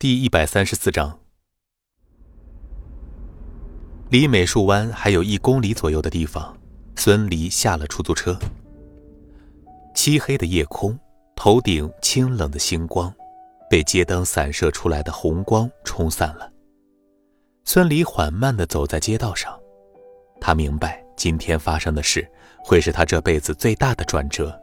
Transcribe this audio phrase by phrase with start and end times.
[0.00, 1.18] 第一百三十四章，
[4.10, 6.56] 离美术湾还有一公里左右的地方，
[6.94, 8.38] 孙离下了出租车。
[9.96, 10.96] 漆黑的夜空，
[11.34, 13.12] 头顶清冷的星光，
[13.68, 16.48] 被街灯散射出来的红光冲散了。
[17.64, 19.58] 孙离缓慢的走在街道上，
[20.40, 22.24] 他明白今天发生的事
[22.62, 24.56] 会是他这辈子最大的转折，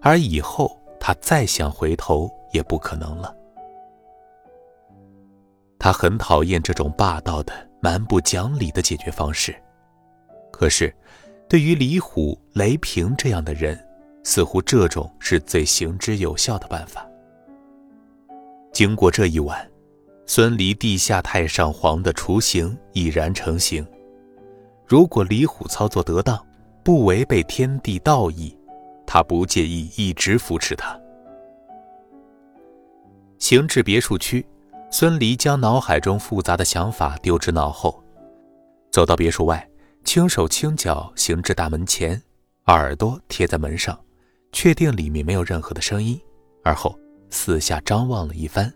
[0.00, 3.36] 而以后他再想回头也不可能了。
[5.84, 9.54] 他很讨厌这种霸道的、蛮不讲理的解决方式，
[10.50, 10.90] 可是，
[11.46, 13.78] 对于李虎、雷平这样的人，
[14.22, 17.06] 似乎这种是最行之有效的办法。
[18.72, 19.70] 经过这一晚，
[20.24, 23.86] 孙离地下太上皇的雏形已然成型。
[24.86, 26.42] 如果李虎操作得当，
[26.82, 28.56] 不违背天地道义，
[29.06, 30.98] 他不介意一直扶持他。
[33.38, 34.42] 行至别墅区。
[34.96, 38.00] 孙离将脑海中复杂的想法丢之脑后，
[38.92, 39.68] 走到别墅外，
[40.04, 42.22] 轻手轻脚行至大门前，
[42.66, 43.98] 耳朵贴在门上，
[44.52, 46.16] 确定里面没有任何的声音，
[46.62, 46.96] 而后
[47.28, 48.72] 四下张望了一番，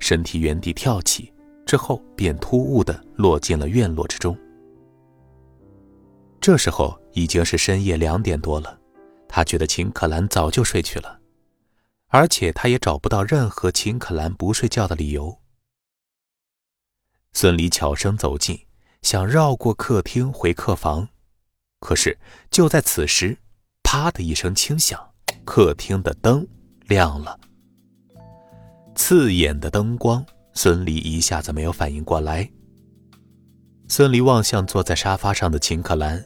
[0.00, 1.32] 身体原地跳起，
[1.64, 4.36] 之后便突兀地落进了院落之中。
[6.40, 8.76] 这时候已经是深夜两点多了，
[9.28, 11.20] 他觉得秦可兰早就睡去了，
[12.08, 15.38] 而且他也找不到任何秦可兰不睡觉的理由。
[17.32, 18.58] 孙离悄声走近，
[19.02, 21.08] 想绕过客厅回客房，
[21.80, 22.18] 可是
[22.50, 23.36] 就在此时，
[23.82, 25.00] 啪的一声轻响，
[25.44, 26.46] 客厅的灯
[26.86, 27.38] 亮了。
[28.94, 32.48] 刺眼的灯光，孙离一下子没有反应过来。
[33.88, 36.22] 孙离望向坐在沙发上的秦可兰，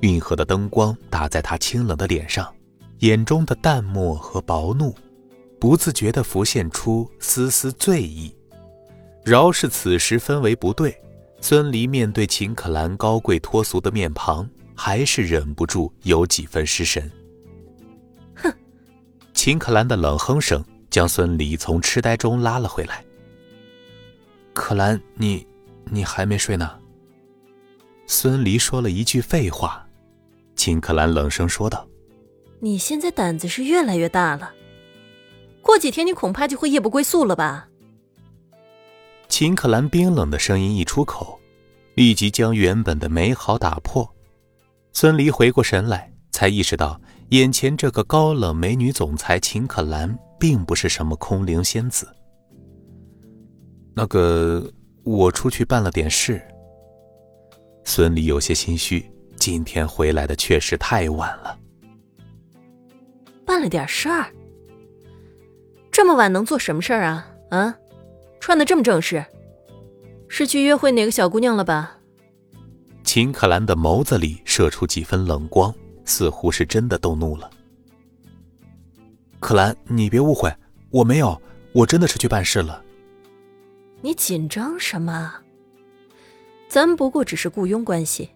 [0.00, 2.54] 运河的灯光打在她清冷的脸上，
[3.00, 4.94] 眼中的淡漠和薄怒，
[5.60, 8.34] 不自觉地浮现出丝丝醉意。
[9.24, 10.94] 饶是此时氛围不对，
[11.40, 17.10] 孙离面对秦可兰高贵脱俗的面庞，还是忍不住有几分失神。
[18.34, 18.52] 哼！
[19.32, 23.02] 秦可兰的冷哼声将孙离从痴呆中拉了回来。
[24.52, 25.46] 可兰，你，
[25.86, 26.78] 你还没睡呢？
[28.06, 29.86] 孙离说了一句废话。
[30.54, 31.88] 秦可兰冷声说道
[32.60, 34.52] ：“你现在胆子是越来越大了，
[35.62, 37.68] 过几天你恐怕就会夜不归宿了吧？”
[39.36, 41.40] 秦可兰冰冷的声音一出口，
[41.96, 44.08] 立即将原本的美好打破。
[44.92, 47.00] 孙离回过神来，才意识到
[47.30, 52.06] 眼前这个高冷美女总裁秦可兰并不是什么空灵仙子。
[53.92, 54.72] 那个，
[55.02, 56.40] 我出去办了点事。
[57.82, 61.58] 孙离有些心虚，今天回来的确实太晚了。
[63.44, 64.26] 办了点事儿？
[65.90, 67.26] 这么晚能做什么事儿啊？
[67.50, 67.76] 啊？
[68.44, 69.24] 穿的这么正式，
[70.28, 71.96] 是去约会哪个小姑娘了吧？
[73.02, 75.74] 秦可兰的眸子里射出几分冷光，
[76.04, 77.50] 似乎是真的动怒了。
[79.40, 80.54] 可兰，你别误会，
[80.90, 81.40] 我没有，
[81.72, 82.84] 我真的是去办事了。
[84.02, 85.36] 你紧张什么？
[86.68, 88.28] 咱不过只是雇佣关系，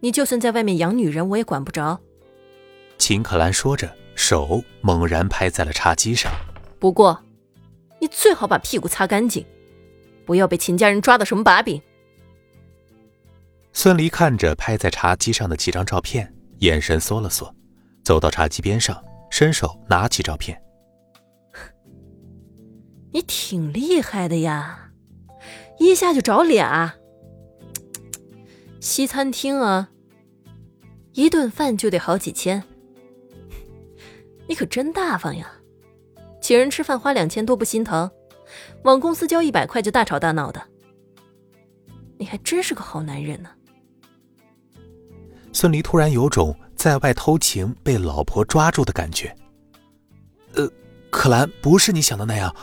[0.00, 2.00] 你就算在外面养女人，我也管不着。
[2.96, 6.32] 秦可兰说着，手猛然拍在了茶几上。
[6.78, 7.22] 不过。
[8.12, 9.44] 你最好把屁股擦干净，
[10.26, 11.80] 不要被秦家人抓到什么把柄。
[13.72, 17.54] 孙离看着拍在茶几上的几张照片，眼神缩了缩，
[18.04, 20.62] 走到茶几边上，伸手拿起照片。
[23.12, 24.90] 你挺厉害的呀，
[25.78, 26.94] 一下就找俩。
[28.78, 29.88] 西餐厅啊，
[31.14, 32.62] 一顿饭就得好几千，
[34.46, 35.50] 你可真大方呀。
[36.42, 38.10] 请人吃饭花两千多不心疼，
[38.82, 40.60] 往公司交一百块就大吵大闹的，
[42.18, 43.48] 你还真是个好男人呢。
[45.52, 49.34] 孙离突然有种在外偷情被老婆抓住的感觉。
[50.54, 50.68] 呃，
[51.10, 52.54] 可兰不是你想的那样，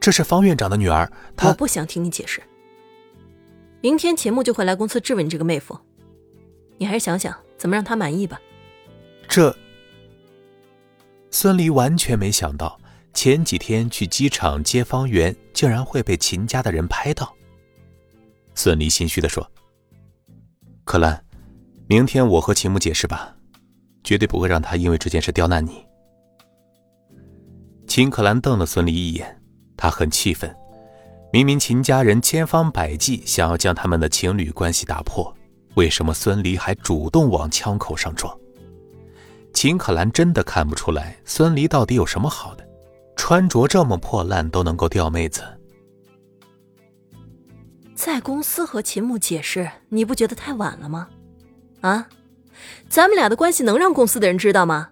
[0.00, 1.10] 这是方院长的女儿。
[1.36, 2.42] 她我不想听你解释。
[3.80, 5.78] 明天钱木就会来公司质问你这个妹夫，
[6.76, 8.40] 你还是想想怎么让他满意吧。
[9.28, 9.54] 这，
[11.30, 12.80] 孙离完全没想到。
[13.14, 17.34] 前几天去机场接方圆，竟然会被秦家的人拍到。
[18.54, 19.48] 孙离心虚地说
[20.84, 21.24] ：“可兰，
[21.86, 23.34] 明天我和秦牧解释吧，
[24.04, 25.84] 绝对不会让他因为这件事刁难你。”
[27.88, 29.40] 秦可兰瞪了孙离一眼，
[29.76, 30.54] 他很气愤，
[31.32, 35.34] 明明秦家人千方百计想要将他们的情侣关系打破，
[35.74, 38.38] 为什么孙离还主动往枪口上撞？
[39.54, 42.67] 秦可兰真的看不出来孙离到底有什么好的。
[43.18, 45.42] 穿着这么破烂都能够钓妹子，
[47.94, 51.10] 在公司和秦牧解释，你不觉得太晚了吗？
[51.82, 52.08] 啊，
[52.88, 54.90] 咱们俩的关系能让公司的人知道吗？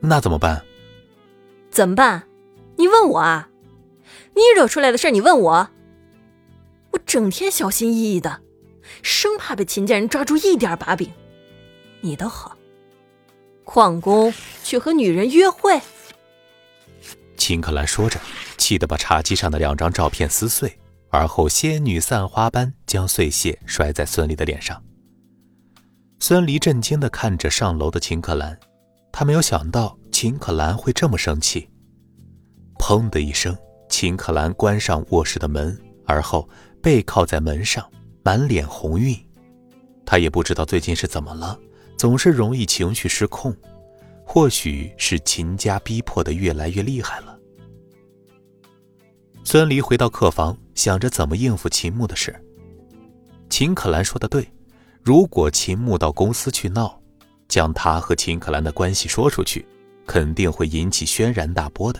[0.00, 0.64] 那怎么办？
[1.70, 2.22] 怎么办？
[2.76, 3.50] 你问我啊？
[4.34, 5.68] 你惹出来的事你问我？
[6.92, 8.40] 我整天小心翼翼的，
[9.02, 11.12] 生怕被秦家人抓住一点把柄。
[12.00, 12.56] 你倒好，
[13.66, 14.32] 旷工
[14.62, 15.82] 去和女人约会。
[17.48, 18.20] 秦可兰说着，
[18.58, 20.78] 气得把茶几上的两张照片撕碎。
[21.08, 24.84] 而后，仙女散花般将碎屑摔在孙离的脸上。
[26.18, 28.60] 孙离震惊地看着上楼的秦可兰，
[29.10, 31.70] 他没有想到秦可兰会这么生气。
[32.78, 33.56] 砰的一声，
[33.88, 35.74] 秦可兰关上卧室的门，
[36.04, 36.46] 而后
[36.82, 37.90] 背靠在门上，
[38.22, 39.16] 满脸红晕。
[40.04, 41.58] 他也不知道最近是怎么了，
[41.96, 43.56] 总是容易情绪失控，
[44.26, 47.36] 或许是秦家逼迫的越来越厉害了。
[49.50, 52.38] 孙离回到客房，想着怎么应付秦牧的事。
[53.48, 54.46] 秦可兰说的对，
[55.02, 57.00] 如果秦牧到公司去闹，
[57.48, 59.66] 将他和秦可兰的关系说出去，
[60.06, 61.98] 肯定会引起轩然大波的。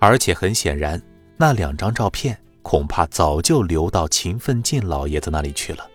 [0.00, 1.00] 而且很显然，
[1.36, 5.88] 那两张照片恐怕早就流到秦奋进老爷子那里去了。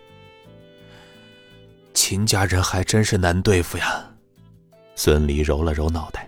[1.92, 4.10] 秦家人还真是难对付呀。
[4.94, 6.25] 孙离揉了揉脑袋。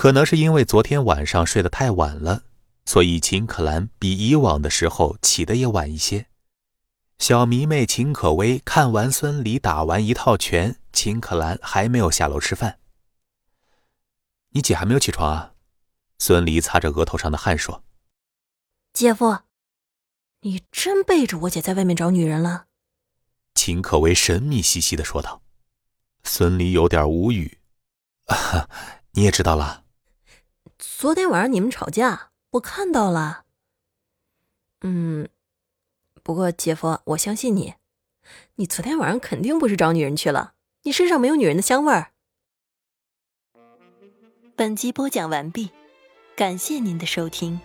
[0.00, 2.44] 可能是因为昨天晚上睡得太晚了，
[2.86, 6.28] 所以秦可兰比以往的时候起得也晚一些。
[7.18, 12.78] 小迷妹秦可薇看完孙离打完一套拳，秦可兰还没有下楼吃饭。
[14.52, 15.52] 你姐还没有起床啊？
[16.18, 17.84] 孙离擦着额头上的汗说
[18.94, 19.40] ：“姐夫，
[20.40, 22.68] 你真背着我姐在外面找女人了？”
[23.54, 25.42] 秦可薇神秘兮兮的说道。
[26.24, 27.58] 孙离有点无语
[29.12, 29.84] ：“你也知道了。”
[30.82, 33.44] 昨天晚上你们吵架，我看到了。
[34.80, 35.28] 嗯，
[36.22, 37.74] 不过姐夫，我相信你，
[38.54, 40.54] 你昨天晚上肯定不是找女人去了，
[40.84, 42.12] 你身上没有女人的香味儿。
[44.56, 45.70] 本集播讲完毕，
[46.34, 47.60] 感谢您的收听。